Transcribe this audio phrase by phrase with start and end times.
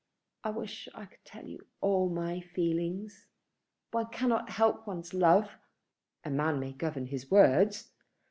[0.43, 3.27] I wish I could tell you all my feelings.
[3.91, 5.51] One cannot help one's love."
[6.25, 7.91] "A man may govern his words."